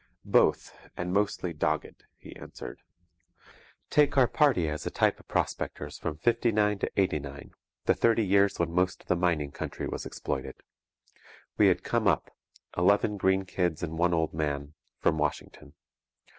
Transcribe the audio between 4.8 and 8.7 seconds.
a type of prospectors from '59 to '89, the thirty years when